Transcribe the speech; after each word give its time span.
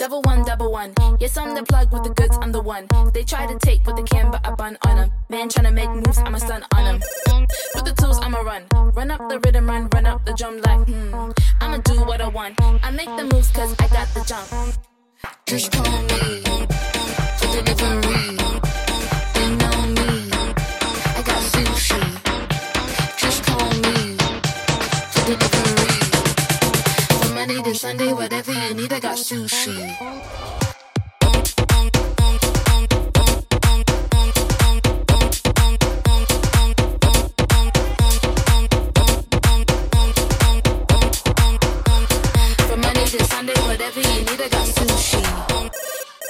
Double 0.00 0.22
one, 0.22 0.42
double 0.44 0.72
one. 0.72 0.94
Yes, 1.20 1.36
I'm 1.36 1.54
the 1.54 1.62
plug 1.62 1.92
with 1.92 2.04
the 2.04 2.08
goods, 2.08 2.38
I'm 2.40 2.52
the 2.52 2.62
one. 2.62 2.86
They 3.12 3.22
try 3.22 3.44
to 3.44 3.58
take 3.58 3.86
what 3.86 3.96
they 3.96 4.02
can, 4.02 4.30
but 4.30 4.40
I 4.48 4.54
bun 4.54 4.78
on 4.86 4.96
them. 4.96 5.12
Man 5.28 5.50
tryna 5.50 5.74
make 5.74 5.90
moves, 5.90 6.16
I'm 6.16 6.34
a 6.34 6.40
stun 6.40 6.64
on 6.74 6.84
them. 6.84 7.00
With 7.74 7.84
the 7.84 7.92
tools, 7.92 8.18
I'ma 8.22 8.38
run. 8.38 8.62
Run 8.94 9.10
up 9.10 9.28
the 9.28 9.38
rhythm, 9.44 9.66
run, 9.68 9.90
run 9.92 10.06
up 10.06 10.24
the 10.24 10.32
drum 10.32 10.62
like, 10.62 10.88
hmm. 10.88 11.32
I'ma 11.60 11.82
do 11.84 12.02
what 12.04 12.22
I 12.22 12.28
want. 12.28 12.58
I 12.62 12.90
make 12.92 13.14
the 13.14 13.24
moves 13.24 13.50
cause 13.50 13.76
I 13.78 13.88
got 13.88 14.08
the 14.14 14.24
jump. 14.24 14.48
Just 15.44 15.70
call 15.70 15.84
me 15.84 17.74
for. 17.74 17.99
Monday 27.60 27.72
to 27.72 27.78
Sunday, 27.78 28.12
whatever 28.14 28.52
you 28.52 28.74
need, 28.74 28.90
I 28.90 29.00
got 29.00 29.18
sushi. 29.18 29.76
From 42.66 42.80
Monday 42.80 43.04
to 43.04 43.24
Sunday, 43.24 43.52
whatever 43.52 44.00
you 44.00 44.20
need, 44.20 44.40
I 44.40 44.48
got 44.48 44.66
sushi. 44.66 45.22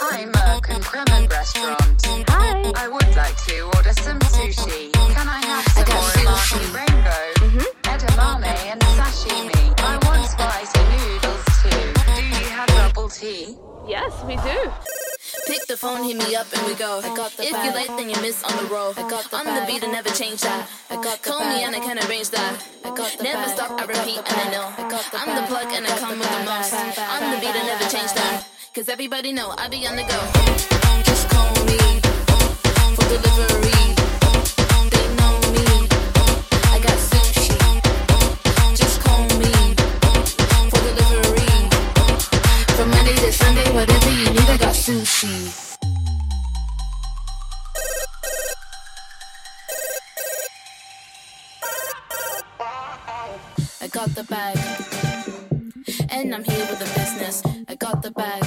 Hi, 0.00 0.26
Merk 0.26 0.68
and 0.68 0.84
Kremont 0.84 1.30
restaurant. 1.30 2.06
Hi. 2.28 2.72
I 2.76 2.88
would 2.88 3.16
like 3.16 3.36
to 3.46 3.62
order 3.62 3.94
some 3.94 4.18
sushi. 4.20 4.94
Yes, 13.94 14.24
we 14.26 14.34
do. 14.34 14.58
Pick 15.46 15.68
the 15.68 15.76
phone, 15.76 16.02
hit 16.02 16.16
me 16.16 16.34
up, 16.34 16.48
and 16.52 16.66
we 16.66 16.74
go. 16.74 16.98
I 16.98 17.14
got 17.14 17.30
the 17.36 17.44
if 17.44 17.54
you 17.64 17.70
late, 17.78 17.94
then 17.94 18.10
you 18.10 18.20
miss 18.20 18.42
on 18.42 18.50
the 18.58 18.68
roll. 18.68 18.90
I 18.96 19.08
got 19.08 19.30
the 19.30 19.36
on 19.36 19.46
the 19.46 19.62
beat, 19.68 19.84
and 19.84 19.92
never 19.92 20.10
change 20.10 20.40
that. 20.40 20.68
I 20.90 20.96
got 20.96 21.22
the 21.22 21.30
Call 21.30 21.38
me 21.46 21.62
and 21.62 21.76
I 21.76 21.78
can 21.78 21.98
arrange 22.02 22.30
that. 22.30 22.58
I 22.84 22.90
got 22.90 23.16
the 23.16 23.22
never 23.22 23.48
stop, 23.54 23.70
I 23.80 23.84
repeat, 23.84 24.18
and 24.18 24.38
I 24.44 24.50
know. 24.50 24.66
I 24.82 24.90
got 24.90 25.06
the 25.12 25.18
I'm 25.22 25.30
the 25.38 25.46
plug, 25.46 25.70
and 25.70 25.86
I 25.86 25.96
come 26.02 26.18
with 26.18 26.28
the 26.28 26.42
most. 26.42 26.74
On 26.74 27.22
the 27.30 27.38
beat, 27.38 27.54
I 27.54 27.62
never 27.70 27.86
change 27.88 28.12
that. 28.18 28.44
Cause 28.74 28.88
everybody 28.88 29.30
know 29.30 29.54
I 29.56 29.68
be 29.68 29.86
on 29.86 29.94
the 29.94 30.02
go. 30.02 30.18
Just 31.04 31.30
call 31.30 31.54
me 31.62 31.78
for 32.98 33.06
delivery. 33.14 34.03
Monday 43.64 43.78
whatever 43.78 44.10
you 44.10 44.30
need, 44.30 44.50
I 44.50 44.56
got 44.56 44.74
sushi. 44.74 45.60
I 53.80 53.88
got 53.88 54.14
the 54.14 54.24
bag, 54.24 54.58
and 56.10 56.34
I'm 56.34 56.44
here 56.44 56.66
with 56.70 56.78
the 56.78 56.90
business. 56.98 57.42
I 57.68 57.74
got 57.74 58.02
the 58.02 58.10
bag. 58.10 58.42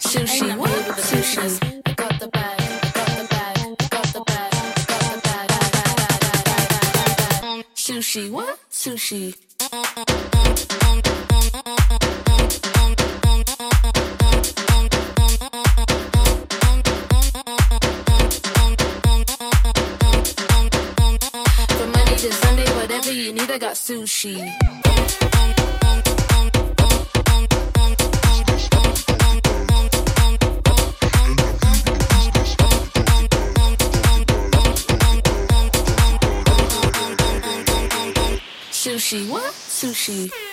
Sushi, 0.00 0.42
and 0.42 0.52
I'm 0.52 0.58
here 0.58 0.76
with 0.76 0.86
the 0.86 0.94
business. 0.94 1.60
I 1.86 1.92
got 1.92 2.20
the 2.20 2.28
bag. 2.28 2.60
I 2.60 2.90
got 2.94 3.18
the 3.18 3.34
you 23.14 23.32
need, 23.32 23.50
I 23.50 23.58
got 23.58 23.74
sushi. 23.74 24.34
Sushi, 38.72 39.30
what? 39.30 39.52
Sushi. 39.52 40.43